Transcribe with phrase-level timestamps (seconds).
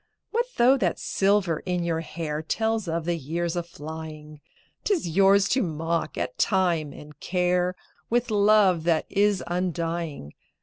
[0.31, 4.39] What though that silver in your hair Tells of the years aflying?
[4.83, 7.75] 'T is yours to mock at Time and Care
[8.09, 10.33] With love that is undying.